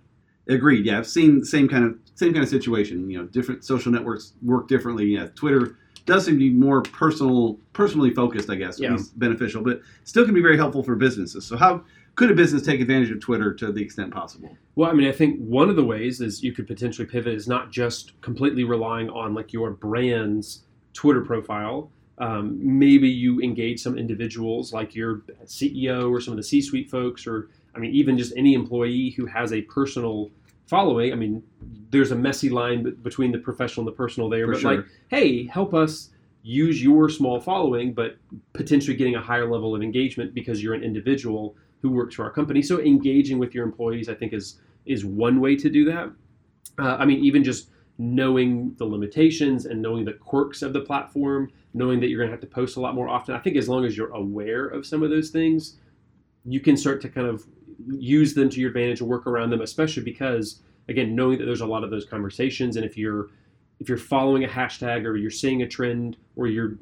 Agreed. 0.48 0.84
Yeah, 0.86 0.98
I've 0.98 1.06
seen 1.06 1.40
the 1.40 1.46
same 1.46 1.68
kind 1.68 1.84
of 1.84 1.98
same 2.14 2.32
kind 2.32 2.42
of 2.42 2.48
situation. 2.48 3.08
You 3.10 3.18
know, 3.18 3.24
different 3.26 3.64
social 3.64 3.92
networks 3.92 4.32
work 4.42 4.68
differently. 4.68 5.06
Yeah, 5.06 5.28
Twitter 5.34 5.76
does 6.06 6.24
seem 6.24 6.34
to 6.34 6.38
be 6.38 6.50
more 6.50 6.82
personal, 6.82 7.58
personally 7.72 8.10
focused. 8.10 8.50
I 8.50 8.56
guess, 8.56 8.80
Yeah. 8.80 8.96
beneficial, 9.16 9.62
but 9.62 9.80
still 10.04 10.24
can 10.24 10.34
be 10.34 10.42
very 10.42 10.56
helpful 10.56 10.82
for 10.82 10.96
businesses. 10.96 11.44
So, 11.44 11.56
how 11.56 11.84
could 12.20 12.30
a 12.30 12.34
business 12.34 12.60
take 12.60 12.82
advantage 12.82 13.10
of 13.10 13.18
Twitter 13.18 13.54
to 13.54 13.72
the 13.72 13.80
extent 13.80 14.12
possible? 14.12 14.54
Well, 14.74 14.90
I 14.90 14.92
mean, 14.92 15.08
I 15.08 15.12
think 15.12 15.40
one 15.40 15.70
of 15.70 15.76
the 15.76 15.84
ways 15.84 16.20
is 16.20 16.42
you 16.42 16.52
could 16.52 16.66
potentially 16.66 17.08
pivot 17.08 17.32
is 17.32 17.48
not 17.48 17.70
just 17.70 18.20
completely 18.20 18.62
relying 18.62 19.08
on 19.08 19.32
like 19.32 19.54
your 19.54 19.70
brand's 19.70 20.64
Twitter 20.92 21.22
profile. 21.22 21.90
Um, 22.18 22.58
maybe 22.60 23.08
you 23.08 23.40
engage 23.40 23.80
some 23.80 23.96
individuals 23.96 24.70
like 24.70 24.94
your 24.94 25.22
CEO 25.46 26.10
or 26.10 26.20
some 26.20 26.32
of 26.32 26.36
the 26.36 26.42
C-suite 26.42 26.90
folks, 26.90 27.26
or 27.26 27.48
I 27.74 27.78
mean, 27.78 27.92
even 27.92 28.18
just 28.18 28.34
any 28.36 28.52
employee 28.52 29.14
who 29.16 29.24
has 29.24 29.54
a 29.54 29.62
personal 29.62 30.28
following. 30.66 31.14
I 31.14 31.16
mean, 31.16 31.42
there's 31.88 32.10
a 32.10 32.16
messy 32.16 32.50
line 32.50 32.96
between 33.02 33.32
the 33.32 33.38
professional 33.38 33.88
and 33.88 33.94
the 33.94 33.96
personal 33.96 34.28
there, 34.28 34.44
For 34.44 34.52
but 34.52 34.60
sure. 34.60 34.76
like, 34.76 34.84
hey, 35.08 35.46
help 35.46 35.72
us 35.72 36.10
use 36.42 36.82
your 36.82 37.08
small 37.08 37.40
following, 37.40 37.94
but 37.94 38.18
potentially 38.52 38.94
getting 38.94 39.14
a 39.14 39.22
higher 39.22 39.50
level 39.50 39.74
of 39.74 39.82
engagement 39.82 40.34
because 40.34 40.62
you're 40.62 40.74
an 40.74 40.84
individual 40.84 41.56
who 41.82 41.90
works 41.90 42.14
for 42.14 42.24
our 42.24 42.30
company. 42.30 42.62
So 42.62 42.80
engaging 42.80 43.38
with 43.38 43.54
your 43.54 43.64
employees, 43.64 44.08
I 44.08 44.14
think, 44.14 44.32
is 44.32 44.60
is 44.86 45.04
one 45.04 45.40
way 45.40 45.56
to 45.56 45.68
do 45.68 45.84
that. 45.86 46.10
Uh, 46.78 46.96
I 46.96 47.04
mean, 47.04 47.22
even 47.24 47.44
just 47.44 47.70
knowing 47.98 48.74
the 48.78 48.84
limitations 48.84 49.66
and 49.66 49.82
knowing 49.82 50.04
the 50.06 50.14
quirks 50.14 50.62
of 50.62 50.72
the 50.72 50.80
platform, 50.80 51.50
knowing 51.74 52.00
that 52.00 52.08
you're 52.08 52.18
going 52.18 52.28
to 52.28 52.32
have 52.32 52.40
to 52.40 52.46
post 52.46 52.78
a 52.78 52.80
lot 52.80 52.94
more 52.94 53.08
often. 53.08 53.34
I 53.34 53.38
think 53.38 53.56
as 53.56 53.68
long 53.68 53.84
as 53.84 53.94
you're 53.94 54.12
aware 54.12 54.66
of 54.66 54.86
some 54.86 55.02
of 55.02 55.10
those 55.10 55.28
things, 55.28 55.76
you 56.46 56.60
can 56.60 56.78
start 56.78 57.02
to 57.02 57.10
kind 57.10 57.26
of 57.26 57.46
use 57.88 58.32
them 58.32 58.48
to 58.48 58.60
your 58.60 58.68
advantage 58.70 59.00
and 59.00 59.08
work 59.08 59.26
around 59.26 59.50
them, 59.50 59.60
especially 59.60 60.02
because 60.02 60.62
again, 60.88 61.14
knowing 61.14 61.38
that 61.38 61.44
there's 61.44 61.60
a 61.60 61.66
lot 61.66 61.84
of 61.84 61.90
those 61.90 62.04
conversations, 62.06 62.76
and 62.76 62.84
if 62.84 62.96
you're 62.96 63.28
if 63.80 63.88
you're 63.88 63.98
following 63.98 64.44
a 64.44 64.48
hashtag 64.48 65.04
or 65.04 65.16
you're 65.16 65.30
seeing 65.30 65.62
a 65.62 65.68
trend 65.68 66.18
or 66.36 66.46
you're 66.46 66.76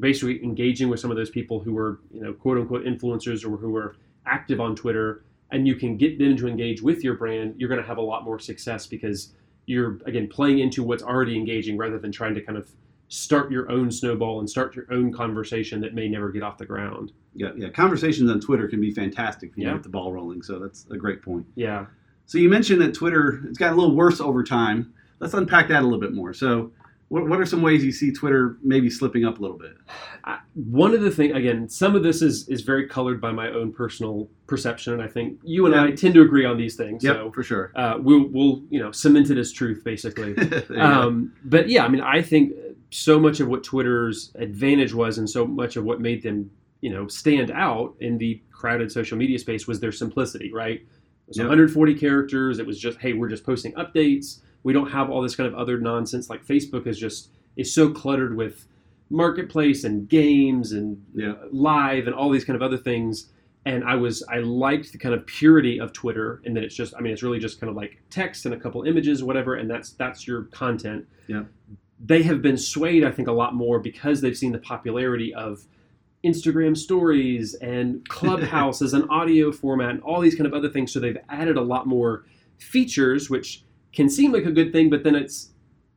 basically 0.00 0.42
engaging 0.42 0.88
with 0.88 0.98
some 0.98 1.10
of 1.10 1.16
those 1.16 1.28
people 1.28 1.60
who 1.60 1.76
are 1.76 2.00
you 2.10 2.22
know 2.22 2.32
quote 2.32 2.58
unquote 2.58 2.84
influencers 2.84 3.44
or 3.44 3.56
who 3.56 3.76
are 3.76 3.96
active 4.28 4.60
on 4.60 4.76
Twitter, 4.76 5.24
and 5.50 5.66
you 5.66 5.74
can 5.74 5.96
get 5.96 6.18
them 6.18 6.36
to 6.36 6.46
engage 6.48 6.82
with 6.82 7.02
your 7.02 7.14
brand, 7.14 7.54
you're 7.56 7.68
going 7.68 7.80
to 7.80 7.86
have 7.86 7.98
a 7.98 8.02
lot 8.02 8.24
more 8.24 8.38
success 8.38 8.86
because 8.86 9.32
you're 9.66 9.98
again 10.06 10.28
playing 10.28 10.60
into 10.60 10.82
what's 10.82 11.02
already 11.02 11.36
engaging 11.36 11.76
rather 11.76 11.98
than 11.98 12.12
trying 12.12 12.34
to 12.34 12.40
kind 12.40 12.56
of 12.58 12.70
start 13.08 13.50
your 13.50 13.70
own 13.70 13.90
snowball 13.90 14.38
and 14.40 14.48
start 14.48 14.76
your 14.76 14.84
own 14.92 15.10
conversation 15.12 15.80
that 15.80 15.94
may 15.94 16.08
never 16.08 16.30
get 16.30 16.42
off 16.42 16.58
the 16.58 16.66
ground. 16.66 17.12
Yeah, 17.34 17.52
yeah. 17.56 17.70
Conversations 17.70 18.30
on 18.30 18.40
Twitter 18.40 18.68
can 18.68 18.80
be 18.80 18.90
fantastic 18.90 19.50
if 19.50 19.56
you 19.58 19.64
Yeah. 19.64 19.74
get 19.74 19.82
the 19.82 19.88
ball 19.88 20.12
rolling. 20.12 20.42
So 20.42 20.58
that's 20.58 20.86
a 20.90 20.96
great 20.96 21.22
point. 21.22 21.46
Yeah. 21.54 21.86
So 22.26 22.36
you 22.36 22.50
mentioned 22.50 22.80
that 22.82 22.92
Twitter 22.92 23.40
it's 23.48 23.56
gotten 23.58 23.78
a 23.78 23.80
little 23.80 23.96
worse 23.96 24.20
over 24.20 24.44
time. 24.44 24.92
Let's 25.20 25.32
unpack 25.34 25.68
that 25.68 25.80
a 25.82 25.84
little 25.84 25.98
bit 26.00 26.12
more. 26.12 26.32
So, 26.34 26.70
what, 27.08 27.26
what 27.28 27.40
are 27.40 27.46
some 27.46 27.62
ways 27.62 27.84
you 27.84 27.92
see 27.92 28.12
Twitter 28.12 28.58
maybe 28.62 28.90
slipping 28.90 29.24
up 29.24 29.38
a 29.38 29.42
little 29.42 29.56
bit? 29.58 29.76
I, 30.24 30.38
one 30.54 30.94
of 30.94 31.00
the 31.00 31.10
things 31.10 31.34
again 31.34 31.68
some 31.68 31.94
of 31.96 32.02
this 32.02 32.20
is 32.22 32.48
is 32.48 32.60
very 32.62 32.86
colored 32.86 33.20
by 33.20 33.32
my 33.32 33.48
own 33.50 33.72
personal 33.72 34.28
perception 34.46 34.92
and 34.92 35.00
i 35.00 35.06
think 35.06 35.38
you 35.42 35.64
and 35.64 35.74
i 35.74 35.90
tend 35.92 36.12
to 36.14 36.22
agree 36.22 36.44
on 36.44 36.56
these 36.58 36.74
things 36.74 37.02
Yep, 37.04 37.16
so 37.16 37.30
for 37.32 37.42
sure. 37.42 37.72
uh, 37.76 37.94
we'll 37.98 38.26
we'll 38.28 38.62
you 38.68 38.78
know 38.80 38.90
cement 38.92 39.30
it 39.30 39.38
as 39.38 39.52
truth 39.52 39.82
basically 39.84 40.32
There 40.34 40.58
you 40.58 40.74
go. 40.74 40.80
um, 40.80 41.32
but 41.44 41.68
yeah 41.70 41.84
i 41.84 41.88
mean 41.88 42.00
i 42.02 42.20
think 42.20 42.52
so 42.90 43.18
much 43.20 43.40
of 43.40 43.48
what 43.48 43.62
twitter's 43.64 44.32
advantage 44.34 44.92
was 44.92 45.18
and 45.18 45.30
so 45.30 45.46
much 45.46 45.76
of 45.76 45.84
what 45.84 46.00
made 46.00 46.22
them 46.22 46.50
you 46.80 46.90
know 46.90 47.06
stand 47.08 47.50
out 47.52 47.94
in 48.00 48.18
the 48.18 48.42
crowded 48.50 48.90
social 48.92 49.16
media 49.16 49.38
space 49.38 49.66
was 49.66 49.78
their 49.80 49.92
simplicity 49.92 50.52
right 50.52 50.80
it 50.80 51.28
was 51.28 51.36
Yep. 51.38 51.44
140 51.44 51.94
characters 51.94 52.58
it 52.58 52.66
was 52.66 52.78
just 52.78 52.98
hey 52.98 53.12
we're 53.12 53.28
just 53.28 53.44
posting 53.44 53.72
updates 53.74 54.40
we 54.68 54.74
don't 54.74 54.90
have 54.90 55.08
all 55.10 55.22
this 55.22 55.34
kind 55.34 55.46
of 55.50 55.54
other 55.58 55.78
nonsense 55.78 56.28
like 56.28 56.44
facebook 56.44 56.86
is 56.86 56.98
just 56.98 57.30
is 57.56 57.72
so 57.72 57.88
cluttered 57.90 58.36
with 58.36 58.66
marketplace 59.10 59.84
and 59.84 60.08
games 60.08 60.72
and 60.72 61.02
Yeah. 61.14 61.34
live 61.50 62.06
and 62.06 62.14
all 62.14 62.28
these 62.30 62.44
kind 62.44 62.54
of 62.56 62.62
other 62.62 62.76
things 62.76 63.30
and 63.64 63.82
i 63.84 63.94
was 63.94 64.22
i 64.30 64.38
liked 64.38 64.92
the 64.92 64.98
kind 64.98 65.14
of 65.14 65.26
purity 65.26 65.80
of 65.80 65.92
twitter 65.92 66.42
and 66.44 66.54
that 66.56 66.62
it's 66.64 66.74
just 66.74 66.92
i 66.96 67.00
mean 67.00 67.12
it's 67.14 67.22
really 67.22 67.38
just 67.38 67.58
kind 67.60 67.70
of 67.70 67.76
like 67.76 67.92
text 68.10 68.44
and 68.44 68.54
a 68.54 68.58
couple 68.58 68.82
images 68.84 69.22
whatever 69.22 69.54
and 69.54 69.70
that's 69.70 69.92
that's 69.92 70.26
your 70.26 70.42
content 70.62 71.06
Yeah. 71.26 71.44
they 71.98 72.22
have 72.24 72.42
been 72.42 72.58
swayed 72.58 73.02
i 73.04 73.10
think 73.10 73.26
a 73.28 73.32
lot 73.32 73.54
more 73.54 73.78
because 73.78 74.20
they've 74.20 74.36
seen 74.36 74.52
the 74.52 74.58
popularity 74.58 75.32
of 75.34 75.64
instagram 76.24 76.76
stories 76.76 77.54
and 77.54 78.06
clubhouse 78.16 78.82
as 78.82 78.92
an 78.92 79.08
audio 79.08 79.50
format 79.52 79.90
and 79.90 80.02
all 80.02 80.20
these 80.20 80.34
kind 80.34 80.46
of 80.46 80.52
other 80.52 80.68
things 80.68 80.92
so 80.92 81.00
they've 81.00 81.16
added 81.30 81.56
a 81.56 81.62
lot 81.62 81.86
more 81.86 82.26
features 82.58 83.30
which 83.30 83.64
can 83.92 84.08
seem 84.08 84.32
like 84.32 84.44
a 84.44 84.52
good 84.52 84.72
thing 84.72 84.90
but 84.90 85.02
then 85.02 85.14
it's 85.14 85.50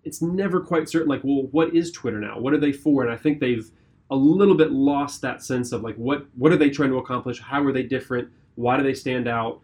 it's 0.04 0.22
never 0.22 0.60
quite 0.60 0.90
certain 0.90 1.08
like 1.08 1.24
well 1.24 1.48
what 1.52 1.76
is 1.76 1.92
twitter 1.92 2.20
now? 2.20 2.40
What 2.40 2.54
are 2.54 2.60
they 2.60 2.72
for? 2.72 3.04
And 3.04 3.12
i 3.12 3.18
think 3.18 3.40
they've 3.40 3.70
a 4.12 4.16
little 4.16 4.56
bit 4.56 4.72
lost 4.72 5.22
that 5.22 5.42
sense 5.42 5.72
of 5.72 5.82
like 5.82 5.96
what 5.96 6.26
what 6.36 6.52
are 6.52 6.58
they 6.58 6.70
trying 6.70 6.90
to 6.90 6.98
accomplish? 6.98 7.40
How 7.40 7.64
are 7.64 7.72
they 7.72 7.84
different? 7.84 8.30
Why 8.56 8.78
do 8.78 8.84
they 8.84 8.94
stand 8.94 9.28
out? 9.28 9.62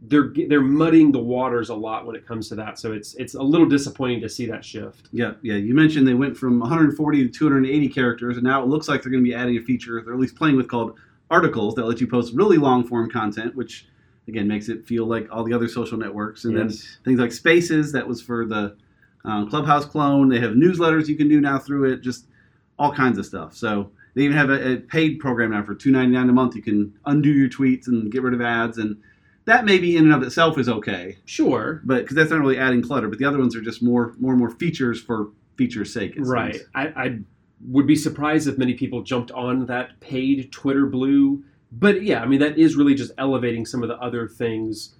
They're 0.00 0.32
they're 0.48 0.62
muddying 0.62 1.12
the 1.12 1.20
waters 1.20 1.68
a 1.68 1.74
lot 1.74 2.06
when 2.06 2.16
it 2.16 2.26
comes 2.26 2.48
to 2.48 2.54
that. 2.56 2.78
So 2.78 2.92
it's 2.92 3.14
it's 3.14 3.34
a 3.34 3.42
little 3.42 3.68
disappointing 3.68 4.22
to 4.22 4.28
see 4.30 4.46
that 4.46 4.64
shift. 4.64 5.08
Yeah, 5.12 5.32
yeah. 5.42 5.54
You 5.54 5.74
mentioned 5.74 6.08
they 6.08 6.14
went 6.14 6.36
from 6.36 6.58
140 6.58 7.28
to 7.28 7.28
280 7.28 7.88
characters, 7.90 8.36
and 8.36 8.44
now 8.44 8.62
it 8.62 8.68
looks 8.68 8.88
like 8.88 9.02
they're 9.02 9.12
going 9.12 9.22
to 9.22 9.28
be 9.28 9.34
adding 9.34 9.58
a 9.58 9.62
feature. 9.62 10.00
They're 10.02 10.14
at 10.14 10.20
least 10.20 10.36
playing 10.36 10.56
with 10.56 10.68
called 10.68 10.98
articles 11.30 11.74
that 11.74 11.84
let 11.84 12.00
you 12.00 12.06
post 12.06 12.34
really 12.34 12.56
long 12.56 12.86
form 12.86 13.10
content, 13.10 13.54
which 13.54 13.86
again 14.28 14.48
makes 14.48 14.68
it 14.68 14.86
feel 14.86 15.06
like 15.06 15.28
all 15.30 15.44
the 15.44 15.52
other 15.52 15.68
social 15.68 15.98
networks. 15.98 16.44
And 16.44 16.56
then 16.56 16.68
things 17.04 17.20
like 17.20 17.32
Spaces 17.32 17.92
that 17.92 18.06
was 18.06 18.20
for 18.20 18.44
the 18.44 18.76
um, 19.24 19.48
Clubhouse 19.48 19.84
clone. 19.84 20.28
They 20.28 20.40
have 20.40 20.52
newsletters 20.52 21.08
you 21.08 21.16
can 21.16 21.28
do 21.28 21.40
now 21.40 21.58
through 21.58 21.92
it. 21.92 22.00
Just 22.00 22.26
all 22.78 22.92
kinds 22.92 23.18
of 23.18 23.26
stuff. 23.26 23.54
So 23.54 23.90
they 24.14 24.22
even 24.22 24.36
have 24.36 24.50
a, 24.50 24.72
a 24.72 24.76
paid 24.76 25.18
program 25.18 25.50
now 25.50 25.62
for 25.64 25.74
2.99 25.74 26.28
a 26.28 26.32
month. 26.32 26.56
You 26.56 26.62
can 26.62 26.92
undo 27.06 27.30
your 27.30 27.48
tweets 27.48 27.86
and 27.86 28.10
get 28.10 28.22
rid 28.22 28.34
of 28.34 28.40
ads, 28.40 28.78
and 28.78 28.96
that 29.44 29.64
maybe 29.64 29.96
in 29.96 30.04
and 30.04 30.14
of 30.14 30.22
itself 30.22 30.58
is 30.58 30.68
okay, 30.68 31.18
sure 31.24 31.80
but 31.84 32.02
because 32.02 32.16
that's 32.16 32.30
not 32.30 32.40
really 32.40 32.58
adding 32.58 32.82
clutter. 32.82 33.08
But 33.08 33.18
the 33.18 33.24
other 33.24 33.38
ones 33.38 33.54
are 33.54 33.60
just 33.60 33.82
more 33.82 34.14
more 34.18 34.32
and 34.32 34.40
more 34.40 34.50
features 34.50 35.00
for 35.00 35.30
features' 35.56 35.92
sake. 35.92 36.14
right. 36.18 36.58
I, 36.74 36.86
I 36.88 37.18
would 37.66 37.86
be 37.86 37.96
surprised 37.96 38.48
if 38.48 38.58
many 38.58 38.74
people 38.74 39.02
jumped 39.02 39.30
on 39.30 39.64
that 39.66 39.98
paid 40.00 40.52
twitter 40.52 40.84
blue 40.84 41.42
but 41.72 42.02
yeah 42.02 42.20
i 42.22 42.26
mean 42.26 42.40
that 42.40 42.58
is 42.58 42.76
really 42.76 42.94
just 42.94 43.12
elevating 43.18 43.66
some 43.66 43.82
of 43.82 43.88
the 43.88 43.96
other 43.98 44.26
things 44.28 44.94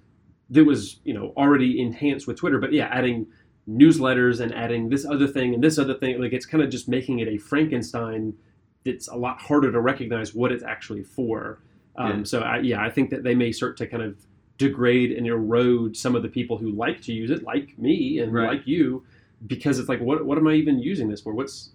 that 0.49 0.65
was 0.65 0.99
you 1.03 1.13
know 1.13 1.33
already 1.37 1.79
enhanced 1.81 2.27
with 2.27 2.37
twitter 2.37 2.59
but 2.59 2.73
yeah 2.73 2.87
adding 2.91 3.25
newsletters 3.69 4.39
and 4.39 4.53
adding 4.53 4.89
this 4.89 5.05
other 5.05 5.27
thing 5.27 5.53
and 5.53 5.63
this 5.63 5.77
other 5.77 5.93
thing 5.93 6.19
like 6.21 6.33
it's 6.33 6.45
kind 6.45 6.63
of 6.63 6.69
just 6.69 6.87
making 6.87 7.19
it 7.19 7.27
a 7.27 7.37
frankenstein 7.37 8.33
It's 8.85 9.07
a 9.09 9.15
lot 9.15 9.39
harder 9.41 9.71
to 9.71 9.79
recognize 9.81 10.33
what 10.33 10.51
it's 10.51 10.63
actually 10.63 11.03
for 11.03 11.61
um, 11.97 12.19
Yeah. 12.19 12.23
so 12.23 12.39
I, 12.41 12.59
yeah 12.59 12.81
i 12.81 12.89
think 12.89 13.09
that 13.09 13.23
they 13.23 13.35
may 13.35 13.51
start 13.51 13.75
to 13.77 13.87
kind 13.87 14.03
of 14.03 14.17
degrade 14.57 15.11
and 15.11 15.27
erode 15.27 15.95
some 15.95 16.15
of 16.15 16.23
the 16.23 16.29
people 16.29 16.57
who 16.57 16.71
like 16.71 17.01
to 17.01 17.13
use 17.13 17.29
it 17.29 17.43
like 17.43 17.77
me 17.77 18.19
and 18.19 18.33
Right. 18.33 18.47
like 18.57 18.67
you 18.67 19.03
because 19.45 19.77
it's 19.79 19.89
like 19.89 19.99
what, 20.01 20.25
what 20.25 20.37
am 20.37 20.47
i 20.47 20.53
even 20.53 20.79
using 20.79 21.09
this 21.09 21.21
for 21.21 21.33
what's 21.33 21.71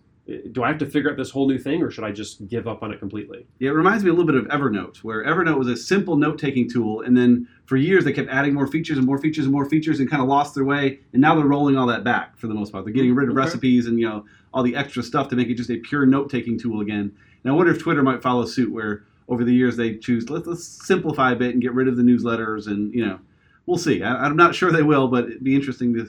do 0.53 0.63
i 0.63 0.69
have 0.69 0.79
to 0.79 0.87
figure 0.87 1.11
out 1.11 1.17
this 1.17 1.31
whole 1.31 1.49
new 1.49 1.59
thing 1.59 1.83
or 1.83 1.91
should 1.91 2.05
i 2.05 2.13
just 2.13 2.47
give 2.47 2.69
up 2.69 2.83
on 2.83 2.93
it 2.93 2.99
completely 3.01 3.45
Yeah, 3.59 3.71
it 3.71 3.75
reminds 3.75 4.05
me 4.05 4.11
a 4.11 4.13
little 4.13 4.27
bit 4.27 4.37
of 4.37 4.47
Evernote, 4.47 4.99
where 4.99 5.25
Evernote 5.25 5.59
was 5.59 5.69
a 5.69 5.77
simple 5.77 6.17
note 6.17 6.39
taking 6.39 6.71
tool, 6.71 7.01
and 7.03 7.17
then 7.17 7.49
for 7.67 7.77
years 7.77 8.05
they 8.05 8.13
kept 8.13 8.29
adding 8.31 8.55
more 8.55 8.67
features 8.69 8.99
and 8.99 9.07
more 9.07 9.19
features 9.19 9.45
and 9.47 9.53
more 9.53 9.69
features 9.69 9.99
and 9.99 10.09
kind 10.09 10.23
of 10.23 10.29
lost 10.29 10.55
their 10.55 10.65
way. 10.65 11.01
And 11.13 11.21
now 11.21 11.35
they're 11.35 11.45
rolling 11.47 11.77
all 11.77 11.87
that 11.89 12.05
back 12.05 12.37
for 12.39 12.47
the 12.47 12.55
most 12.55 12.71
part. 12.71 12.85
They're 12.85 12.95
getting 12.95 13.15
rid 13.15 13.29
of 13.29 13.35
Okay. 13.37 13.45
recipes 13.45 13.87
and 13.87 13.99
you 13.99 14.09
know 14.09 14.25
all 14.55 14.63
the 14.63 14.77
extra 14.77 15.03
stuff 15.03 15.29
to 15.29 15.37
make 15.37 15.49
it 15.49 15.55
just 15.55 15.71
a 15.71 15.77
pure 15.79 16.07
note 16.07 16.31
taking 16.31 16.57
tool 16.59 16.81
again. 16.81 17.13
And 17.43 17.53
I 17.53 17.55
wonder 17.57 17.73
if 17.73 17.81
Twitter 17.81 18.03
might 18.03 18.23
follow 18.23 18.45
suit, 18.45 18.73
where 18.73 19.05
over 19.29 19.43
the 19.45 19.53
years 19.55 19.77
they 19.77 19.97
choose 19.97 20.31
let's, 20.31 20.47
let's 20.47 20.65
simplify 20.87 21.33
a 21.33 21.37
bit 21.37 21.53
and 21.53 21.61
get 21.63 21.73
rid 21.75 21.89
of 21.89 21.97
the 21.97 22.03
newsletters, 22.03 22.67
and 22.69 22.95
you 22.95 23.05
know 23.05 23.19
we'll 23.67 23.79
see. 23.79 24.03
I, 24.03 24.25
I'm 24.25 24.37
not 24.37 24.55
sure 24.55 24.71
they 24.71 24.83
will, 24.83 25.09
but 25.09 25.25
it'd 25.25 25.45
be 25.45 25.55
interesting 25.57 25.95
to 25.95 26.09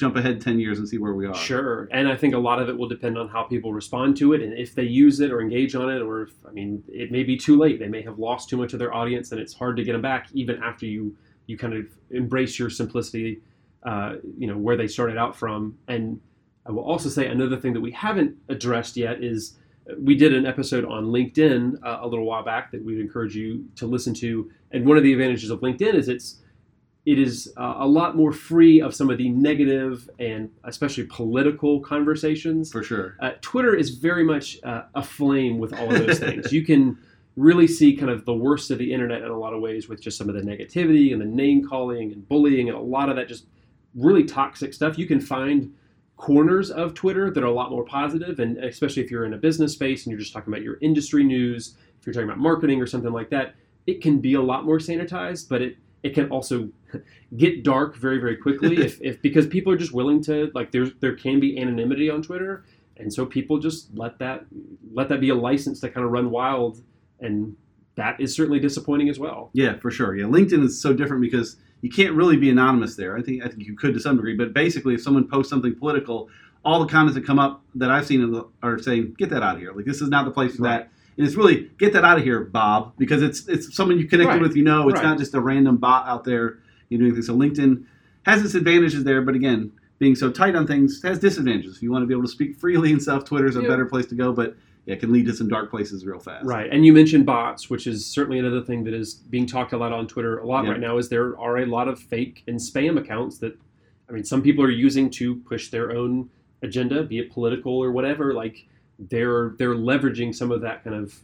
jump 0.00 0.16
ahead 0.16 0.40
10 0.40 0.58
years 0.58 0.78
and 0.78 0.88
see 0.88 0.96
where 0.96 1.12
we 1.12 1.26
are. 1.26 1.34
Sure. 1.34 1.86
And 1.92 2.08
I 2.08 2.16
think 2.16 2.34
a 2.34 2.38
lot 2.38 2.60
of 2.60 2.70
it 2.70 2.76
will 2.76 2.88
depend 2.88 3.18
on 3.18 3.28
how 3.28 3.44
people 3.44 3.74
respond 3.74 4.16
to 4.16 4.32
it 4.32 4.42
and 4.42 4.54
if 4.54 4.74
they 4.74 4.82
use 4.82 5.20
it 5.20 5.30
or 5.30 5.42
engage 5.42 5.74
on 5.74 5.90
it, 5.90 6.00
or 6.00 6.22
if, 6.22 6.32
I 6.48 6.52
mean, 6.52 6.82
it 6.88 7.12
may 7.12 7.22
be 7.22 7.36
too 7.36 7.58
late. 7.58 7.78
They 7.78 7.88
may 7.88 8.02
have 8.02 8.18
lost 8.18 8.48
too 8.48 8.56
much 8.56 8.72
of 8.72 8.78
their 8.78 8.94
audience 8.94 9.30
and 9.30 9.40
it's 9.40 9.52
hard 9.52 9.76
to 9.76 9.84
get 9.84 9.92
them 9.92 10.00
back 10.00 10.28
even 10.32 10.62
after 10.62 10.86
you, 10.86 11.14
you 11.46 11.58
kind 11.58 11.74
of 11.74 11.86
embrace 12.10 12.58
your 12.58 12.70
simplicity, 12.70 13.42
uh, 13.84 14.14
you 14.38 14.46
know, 14.46 14.56
where 14.56 14.76
they 14.76 14.88
started 14.88 15.18
out 15.18 15.36
from. 15.36 15.76
And 15.86 16.18
I 16.66 16.72
will 16.72 16.84
also 16.84 17.10
say 17.10 17.26
another 17.26 17.58
thing 17.58 17.74
that 17.74 17.80
we 17.80 17.92
haven't 17.92 18.36
addressed 18.48 18.96
yet 18.96 19.22
is 19.22 19.58
we 19.98 20.14
did 20.14 20.32
an 20.34 20.46
episode 20.46 20.86
on 20.86 21.06
LinkedIn 21.06 21.74
uh, 21.84 21.98
a 22.00 22.08
little 22.08 22.24
while 22.24 22.44
back 22.44 22.70
that 22.72 22.82
we'd 22.82 23.00
encourage 23.00 23.36
you 23.36 23.66
to 23.76 23.86
listen 23.86 24.14
to. 24.14 24.50
And 24.70 24.86
one 24.86 24.96
of 24.96 25.02
the 25.02 25.12
advantages 25.12 25.50
of 25.50 25.60
LinkedIn 25.60 25.94
is 25.94 26.08
it's 26.08 26.40
it 27.06 27.18
is 27.18 27.52
uh, 27.56 27.74
a 27.78 27.86
lot 27.86 28.16
more 28.16 28.32
free 28.32 28.80
of 28.80 28.94
some 28.94 29.08
of 29.08 29.18
the 29.18 29.30
negative 29.30 30.08
and 30.18 30.50
especially 30.64 31.04
political 31.04 31.80
conversations. 31.80 32.70
For 32.70 32.82
sure. 32.82 33.16
Uh, 33.20 33.32
Twitter 33.40 33.74
is 33.74 33.90
very 33.90 34.22
much 34.22 34.58
uh, 34.64 34.82
aflame 34.94 35.58
with 35.58 35.72
all 35.72 35.92
of 35.92 36.06
those 36.06 36.18
things. 36.20 36.52
You 36.52 36.64
can 36.64 36.98
really 37.36 37.66
see 37.66 37.96
kind 37.96 38.10
of 38.10 38.24
the 38.26 38.34
worst 38.34 38.70
of 38.70 38.78
the 38.78 38.92
internet 38.92 39.22
in 39.22 39.28
a 39.28 39.38
lot 39.38 39.54
of 39.54 39.62
ways 39.62 39.88
with 39.88 40.02
just 40.02 40.18
some 40.18 40.28
of 40.28 40.34
the 40.34 40.42
negativity 40.42 41.12
and 41.12 41.20
the 41.20 41.26
name 41.26 41.66
calling 41.66 42.12
and 42.12 42.28
bullying 42.28 42.68
and 42.68 42.76
a 42.76 42.80
lot 42.80 43.08
of 43.08 43.16
that 43.16 43.28
just 43.28 43.46
really 43.94 44.24
toxic 44.24 44.74
stuff. 44.74 44.98
You 44.98 45.06
can 45.06 45.20
find 45.20 45.74
corners 46.16 46.70
of 46.70 46.92
Twitter 46.92 47.30
that 47.30 47.42
are 47.42 47.46
a 47.46 47.52
lot 47.52 47.70
more 47.70 47.84
positive, 47.84 48.40
and 48.40 48.58
especially 48.58 49.02
if 49.02 49.10
you're 49.10 49.24
in 49.24 49.32
a 49.32 49.38
business 49.38 49.72
space 49.72 50.04
and 50.04 50.10
you're 50.10 50.20
just 50.20 50.34
talking 50.34 50.52
about 50.52 50.62
your 50.62 50.76
industry 50.82 51.24
news, 51.24 51.76
if 51.98 52.06
you're 52.06 52.12
talking 52.12 52.28
about 52.28 52.38
marketing 52.38 52.80
or 52.80 52.86
something 52.86 53.12
like 53.12 53.30
that, 53.30 53.54
it 53.86 54.02
can 54.02 54.20
be 54.20 54.34
a 54.34 54.40
lot 54.40 54.66
more 54.66 54.78
sanitized, 54.78 55.48
but 55.48 55.62
it 55.62 55.76
it 56.02 56.14
can 56.14 56.28
also 56.30 56.68
get 57.36 57.62
dark 57.62 57.96
very 57.96 58.18
very 58.18 58.36
quickly 58.36 58.76
if, 58.84 59.00
if 59.00 59.20
because 59.22 59.46
people 59.46 59.72
are 59.72 59.76
just 59.76 59.92
willing 59.92 60.22
to 60.22 60.50
like 60.54 60.72
there's 60.72 60.90
there 61.00 61.14
can 61.14 61.40
be 61.40 61.58
anonymity 61.58 62.10
on 62.10 62.22
Twitter 62.22 62.64
and 62.96 63.12
so 63.12 63.24
people 63.24 63.58
just 63.58 63.88
let 63.94 64.18
that 64.18 64.44
let 64.92 65.08
that 65.08 65.20
be 65.20 65.30
a 65.30 65.34
license 65.34 65.80
to 65.80 65.88
kind 65.88 66.04
of 66.04 66.12
run 66.12 66.30
wild 66.30 66.82
and 67.20 67.56
that 67.96 68.20
is 68.20 68.34
certainly 68.34 68.58
disappointing 68.58 69.08
as 69.08 69.18
well. 69.18 69.50
Yeah, 69.52 69.78
for 69.78 69.90
sure. 69.90 70.16
Yeah, 70.16 70.24
LinkedIn 70.24 70.64
is 70.64 70.80
so 70.80 70.92
different 70.94 71.22
because 71.22 71.56
you 71.82 71.90
can't 71.90 72.14
really 72.14 72.36
be 72.36 72.50
anonymous 72.50 72.96
there. 72.96 73.16
I 73.16 73.22
think 73.22 73.44
I 73.44 73.48
think 73.48 73.64
you 73.64 73.76
could 73.76 73.94
to 73.94 74.00
some 74.00 74.16
degree, 74.16 74.36
but 74.36 74.54
basically, 74.54 74.94
if 74.94 75.02
someone 75.02 75.28
posts 75.28 75.50
something 75.50 75.74
political, 75.74 76.28
all 76.64 76.80
the 76.80 76.90
comments 76.90 77.14
that 77.14 77.26
come 77.26 77.38
up 77.38 77.62
that 77.74 77.90
I've 77.90 78.06
seen 78.06 78.42
are 78.62 78.78
saying, 78.78 79.16
"Get 79.18 79.30
that 79.30 79.42
out 79.42 79.56
of 79.56 79.60
here! 79.60 79.72
Like 79.72 79.84
this 79.84 80.00
is 80.00 80.08
not 80.08 80.24
the 80.24 80.30
place 80.30 80.56
for 80.56 80.62
right. 80.62 80.88
that." 80.88 80.92
And 81.16 81.26
it's 81.26 81.36
really 81.36 81.70
get 81.78 81.92
that 81.92 82.04
out 82.04 82.18
of 82.18 82.24
here, 82.24 82.40
Bob, 82.40 82.94
because 82.96 83.22
it's 83.22 83.46
it's 83.48 83.74
someone 83.76 83.98
you 83.98 84.06
connected 84.06 84.34
right. 84.34 84.42
with. 84.42 84.56
You 84.56 84.64
know, 84.64 84.88
it's 84.88 84.96
right. 84.96 85.04
not 85.04 85.18
just 85.18 85.34
a 85.34 85.40
random 85.40 85.76
bot 85.76 86.08
out 86.08 86.24
there 86.24 86.58
you 86.90 86.98
doing 86.98 87.12
things. 87.12 87.26
So 87.26 87.36
LinkedIn 87.36 87.84
has 88.24 88.44
its 88.44 88.54
advantages 88.54 89.04
there, 89.04 89.22
but 89.22 89.34
again, 89.34 89.72
being 89.98 90.14
so 90.14 90.30
tight 90.30 90.54
on 90.54 90.66
things 90.66 91.00
has 91.02 91.18
disadvantages. 91.18 91.76
If 91.76 91.82
you 91.82 91.90
want 91.90 92.02
to 92.02 92.06
be 92.06 92.14
able 92.14 92.24
to 92.24 92.28
speak 92.28 92.56
freely 92.56 92.92
and 92.92 93.02
stuff, 93.02 93.24
Twitter's 93.24 93.56
a 93.56 93.62
better 93.62 93.86
place 93.86 94.06
to 94.06 94.14
go, 94.14 94.32
but 94.32 94.56
yeah, 94.86 94.94
it 94.94 95.00
can 95.00 95.12
lead 95.12 95.26
to 95.26 95.34
some 95.34 95.48
dark 95.48 95.70
places 95.70 96.04
real 96.06 96.18
fast. 96.18 96.46
Right, 96.46 96.70
and 96.70 96.84
you 96.84 96.92
mentioned 96.92 97.26
bots, 97.26 97.70
which 97.70 97.86
is 97.86 98.06
certainly 98.06 98.38
another 98.38 98.62
thing 98.62 98.84
that 98.84 98.94
is 98.94 99.14
being 99.14 99.46
talked 99.46 99.72
a 99.72 99.76
lot 99.76 99.92
on 99.92 100.06
Twitter 100.06 100.38
a 100.38 100.46
lot 100.46 100.66
right 100.66 100.80
now. 100.80 100.96
Is 100.98 101.08
there 101.08 101.38
are 101.38 101.58
a 101.58 101.66
lot 101.66 101.86
of 101.86 101.98
fake 101.98 102.42
and 102.46 102.58
spam 102.58 102.98
accounts 102.98 103.38
that, 103.38 103.58
I 104.08 104.12
mean, 104.12 104.24
some 104.24 104.42
people 104.42 104.64
are 104.64 104.70
using 104.70 105.10
to 105.10 105.36
push 105.36 105.70
their 105.70 105.92
own 105.92 106.30
agenda, 106.62 107.02
be 107.02 107.18
it 107.18 107.30
political 107.30 107.78
or 107.78 107.92
whatever. 107.92 108.34
Like 108.34 108.66
they're 109.08 109.54
they're 109.58 109.74
leveraging 109.74 110.34
some 110.34 110.50
of 110.52 110.60
that 110.60 110.84
kind 110.84 110.96
of, 110.96 111.14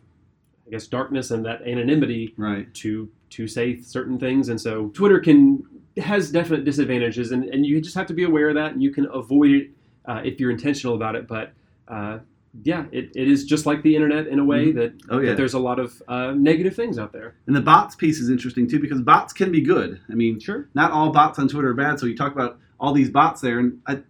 I 0.67 0.71
guess, 0.71 0.87
darkness 0.87 1.31
and 1.31 1.45
that 1.45 1.63
anonymity 1.63 2.35
right. 2.37 2.73
to 2.75 3.11
to 3.31 3.47
say 3.47 3.81
certain 3.81 4.19
things, 4.19 4.49
and 4.49 4.61
so 4.61 4.89
Twitter 4.89 5.21
can 5.21 5.65
has 5.99 6.31
definite 6.31 6.65
disadvantages, 6.65 7.33
and, 7.33 7.45
and 7.45 7.65
you 7.65 7.81
just 7.81 7.95
have 7.95 8.07
to 8.07 8.15
be 8.15 8.25
aware 8.25 8.49
of 8.49 8.55
that, 8.55 8.73
and 8.73 8.83
you 8.83 8.91
can 8.91 9.07
avoid 9.13 9.51
it 9.51 9.71
uh, 10.07 10.21
if 10.25 10.39
you're 10.41 10.51
intentional 10.51 10.95
about 10.95 11.17
it. 11.17 11.27
But 11.27 11.53
uh, 11.89 12.19
yeah, 12.63 12.85
it, 12.93 13.11
it 13.15 13.29
is 13.29 13.45
just 13.45 13.67
like 13.67 13.83
the 13.83 13.95
internet 13.95 14.27
in 14.27 14.39
a 14.39 14.45
way 14.45 14.67
mm-hmm. 14.67 14.79
that, 14.79 14.93
oh, 15.11 15.19
yeah. 15.19 15.31
that 15.31 15.37
there's 15.37 15.55
a 15.55 15.59
lot 15.59 15.79
of 15.79 16.03
uh, 16.09 16.33
negative 16.33 16.75
things 16.75 16.99
out 16.99 17.13
there. 17.13 17.35
And 17.47 17.55
the 17.55 17.61
bots 17.61 17.95
piece 17.95 18.21
is 18.21 18.31
interesting 18.31 18.69
too 18.69 18.79
because 18.79 19.01
bots 19.03 19.33
can 19.33 19.51
be 19.51 19.61
good. 19.61 20.01
I 20.11 20.15
mean, 20.15 20.39
sure, 20.39 20.69
not 20.75 20.91
all 20.91 21.11
bots 21.11 21.39
on 21.39 21.49
Twitter 21.49 21.71
are 21.71 21.75
bad. 21.75 21.99
So 21.99 22.07
you 22.07 22.17
talk 22.17 22.33
about 22.33 22.59
all 22.79 22.93
these 22.93 23.11
bots 23.11 23.41
there, 23.41 23.59
and 23.59 23.81
I 23.87 24.01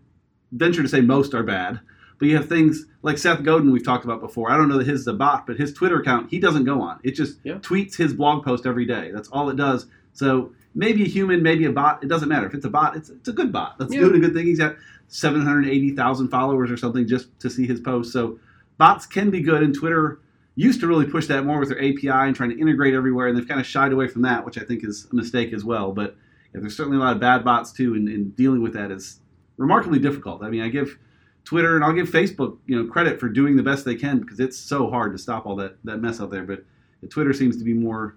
venture 0.53 0.83
to 0.83 0.89
say 0.89 1.01
most 1.01 1.35
are 1.35 1.43
bad. 1.43 1.81
But 2.19 2.29
you 2.29 2.37
have 2.37 2.49
things 2.49 2.87
like 3.03 3.19
Seth 3.19 3.43
Godin 3.43 3.73
we've 3.73 3.85
talked 3.85 4.05
about 4.05 4.21
before. 4.21 4.51
I 4.51 4.57
don't 4.57 4.69
know 4.69 4.79
that 4.79 4.87
his 4.87 5.03
is 5.03 5.07
a 5.07 5.13
bot, 5.13 5.47
but 5.47 5.57
his 5.57 5.73
Twitter 5.73 6.01
account 6.01 6.31
he 6.31 6.39
doesn't 6.39 6.65
go 6.65 6.81
on. 6.81 6.99
It 7.03 7.13
just 7.13 7.39
yeah. 7.45 7.55
tweets 7.55 7.97
his 7.97 8.15
blog 8.15 8.45
post 8.45 8.67
every 8.67 8.87
day. 8.87 9.11
That's 9.13 9.29
all 9.29 9.51
it 9.51 9.57
does. 9.57 9.87
So 10.13 10.53
maybe 10.75 11.05
a 11.05 11.09
human, 11.09 11.43
maybe 11.43 11.67
a 11.67 11.73
bot. 11.73 12.03
It 12.03 12.09
doesn't 12.09 12.29
matter. 12.29 12.47
If 12.47 12.55
it's 12.55 12.65
a 12.65 12.71
bot, 12.71 12.97
it's, 12.97 13.11
it's 13.11 13.29
a 13.29 13.33
good 13.33 13.53
bot. 13.53 13.79
That's 13.79 13.93
yeah. 13.93 14.01
doing 14.01 14.17
a 14.17 14.19
good 14.21 14.35
thing. 14.35 14.47
He's 14.47 14.59
got 14.59 14.77
780,000 15.09 16.29
followers 16.29 16.71
or 16.71 16.77
something 16.77 17.07
just 17.07 17.29
to 17.41 17.51
see 17.51 17.67
his 17.67 17.81
post. 17.81 18.13
So 18.13 18.39
bots 18.79 19.07
can 19.07 19.31
be 19.31 19.41
good, 19.41 19.63
and 19.63 19.75
Twitter 19.75 20.21
used 20.55 20.81
to 20.81 20.87
really 20.87 21.07
push 21.07 21.27
that 21.27 21.45
more 21.45 21.61
with 21.61 21.69
their 21.69 21.79
API 21.79 22.09
and 22.09 22.35
trying 22.35 22.51
to 22.51 22.59
integrate 22.59 22.95
everywhere, 22.95 23.29
and 23.29 23.37
they've 23.37 23.47
kind 23.47 23.61
of 23.61 23.67
shied 23.67 23.93
away 23.93 24.09
from 24.09 24.23
that, 24.23 24.45
which 24.45 24.59
I 24.59 24.63
think 24.63 24.85
is 24.85 25.07
a 25.13 25.15
mistake 25.15 25.53
as 25.53 25.65
well. 25.65 25.93
But 25.93 26.17
yeah, 26.55 26.61
there's 26.61 26.77
certainly 26.77 26.97
a 26.97 27.01
lot 27.01 27.15
of 27.15 27.21
bad 27.21 27.45
bots 27.45 27.73
too, 27.73 27.95
and, 27.95 28.09
and, 28.09 28.35
dealing 28.35 28.63
with 28.63 28.73
that 28.73 28.91
is 28.91 29.21
remarkably 29.59 29.99
difficult. 29.99 30.43
I 30.43 30.49
mean, 30.49 30.63
I 30.63 30.69
give 30.69 30.99
Twitter 31.47 31.77
and 31.77 31.85
I'll 31.85 31.93
give 31.93 32.11
Facebook, 32.11 32.59
you 32.67 32.77
know, 32.77 32.91
credit 32.91 33.19
for 33.19 33.29
doing 33.29 33.57
the 33.57 33.63
best 33.63 33.85
they 33.85 33.95
can 33.95 34.19
because 34.19 34.41
it's 34.41 34.59
so 34.59 34.91
hard 34.91 35.13
to 35.13 35.19
stop 35.19 35.47
all 35.47 35.57
that 35.57 35.79
that 35.85 35.99
mess 35.99 36.21
out 36.21 36.31
there. 36.31 36.43
But 36.43 36.65
Twitter 37.09 37.33
seems 37.33 37.57
to 37.57 37.65
be 37.65 37.73
more 37.73 38.17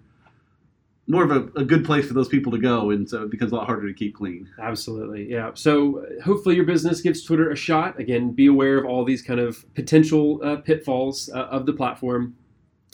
more 1.08 1.24
of 1.24 1.32
a, 1.32 1.60
a, 1.60 1.66
good 1.66 1.84
place 1.84 2.08
for 2.08 2.14
those 2.14 2.28
people 2.28 2.52
to 2.52 2.60
go, 2.60 2.92
and 2.92 3.10
so 3.10 3.24
it 3.24 3.32
becomes 3.32 3.52
a 3.52 3.56
lot 3.56 3.66
harder 3.66 3.88
to 3.88 3.94
keep 3.94 4.16
clean. 4.16 4.48
Absolutely, 4.62 5.28
yeah. 5.28 5.50
So 5.56 6.06
hopefully 6.24 6.56
your 6.56 6.66
business 6.66 7.02
gives 7.02 7.24
Twitter 7.24 7.50
a 7.50 7.56
shot. 7.56 8.00
Again, 8.00 8.32
be 8.32 8.46
aware 8.46 8.78
of 8.78 8.86
all 8.86 9.04
these 9.04 9.24
kind 9.24 9.40
of 9.40 9.66
potential 9.74 10.40
uh, 10.44 10.58
pitfalls 10.58 11.30
uh, 11.34 11.46
of 11.46 11.66
the 11.66 11.74
platform. 11.74 12.36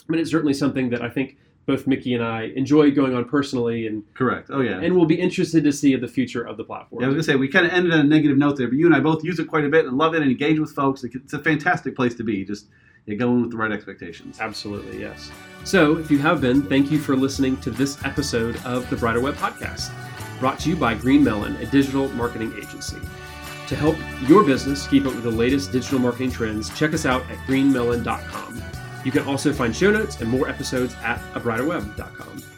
I 0.08 0.12
mean, 0.12 0.22
it's 0.22 0.32
certainly 0.32 0.54
something 0.54 0.89
that 0.92 1.01
I 1.01 1.10
think 1.10 1.38
both 1.66 1.88
Mickey 1.88 2.14
and 2.14 2.24
I 2.24 2.52
enjoy 2.56 2.92
going 2.92 3.16
on 3.16 3.26
personally, 3.26 3.88
and 3.88 4.04
correct. 4.14 4.50
Oh 4.52 4.62
yeah, 4.62 4.80
and 4.80 4.96
we'll 4.96 5.06
be 5.06 5.20
interested 5.20 5.64
to 5.64 5.72
see 5.72 5.96
the 5.96 6.08
future 6.08 6.44
of 6.44 6.58
the 6.58 6.64
platform. 6.64 7.02
Yeah, 7.02 7.08
I 7.08 7.10
was 7.10 7.16
gonna 7.16 7.24
say 7.24 7.36
we 7.36 7.48
kind 7.48 7.66
of 7.66 7.72
ended 7.74 7.94
on 7.94 8.00
a 8.02 8.04
negative 8.04 8.38
note 8.38 8.58
there, 8.58 8.68
but 8.68 8.78
you 8.78 8.86
and 8.86 8.96
I 8.96 9.00
both 9.00 9.24
use 9.24 9.40
it 9.40 9.48
quite 9.48 9.66
a 9.66 9.70
bit 9.70 9.86
and 9.86 9.98
love 9.98 10.14
it 10.14 10.22
and 10.22 10.30
engage 10.30 10.60
with 10.60 10.72
folks. 10.72 11.04
It's 11.04 11.34
a 11.34 11.40
fantastic 11.40 11.96
place 11.96 12.16
to 12.16 12.24
be. 12.24 12.46
Just 12.46 12.68
you 13.06 13.16
go 13.16 13.32
in 13.32 13.42
with 13.42 13.52
the 13.52 13.58
right 13.58 13.72
expectations. 13.72 14.40
Absolutely, 14.40 15.00
yes. 15.00 15.32
So, 15.64 15.98
if 15.98 16.10
you 16.10 16.18
have 16.20 16.42
been, 16.42 16.64
thank 16.64 16.92
you 16.92 17.00
for 17.00 17.16
listening 17.16 17.58
to 17.58 17.72
this 17.72 18.04
episode 18.04 18.58
of 18.66 18.90
the 18.90 18.96
Brighter 18.96 19.22
Web 19.22 19.36
Podcast, 19.36 19.92
brought 20.40 20.60
to 20.62 20.70
you 20.70 20.76
by 20.76 20.96
Green 20.96 21.24
Melon, 21.24 21.56
a 21.58 21.66
digital 21.66 22.10
marketing 22.10 22.54
agency. 22.58 22.98
To 23.68 23.76
help 23.76 23.96
your 24.28 24.44
business 24.44 24.88
keep 24.88 25.06
up 25.06 25.16
with 25.16 25.24
the 25.24 25.32
latest 25.32 25.72
digital 25.72 26.00
marketing 26.00 26.32
trends, 26.32 26.76
check 26.78 26.94
us 26.94 27.06
out 27.06 27.24
at 27.32 27.38
greenmelon.com. 27.48 28.75
You 29.06 29.12
can 29.12 29.24
also 29.24 29.54
find 29.54 29.74
show 29.74 29.92
notes 29.92 30.20
and 30.20 30.30
more 30.30 30.50
episodes 30.50 30.96
at 31.04 31.20
abrighterweb.com. 31.34 32.55